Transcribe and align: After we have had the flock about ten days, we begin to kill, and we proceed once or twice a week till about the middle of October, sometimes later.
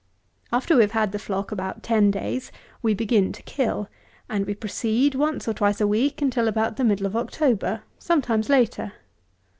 After 0.51 0.75
we 0.77 0.81
have 0.81 0.93
had 0.93 1.11
the 1.11 1.19
flock 1.19 1.51
about 1.51 1.83
ten 1.83 2.09
days, 2.09 2.51
we 2.81 2.95
begin 2.95 3.31
to 3.33 3.43
kill, 3.43 3.87
and 4.27 4.47
we 4.47 4.55
proceed 4.55 5.13
once 5.13 5.47
or 5.47 5.53
twice 5.53 5.79
a 5.79 5.85
week 5.85 6.23
till 6.31 6.47
about 6.47 6.77
the 6.77 6.83
middle 6.83 7.05
of 7.05 7.15
October, 7.15 7.83
sometimes 7.99 8.49
later. 8.49 8.93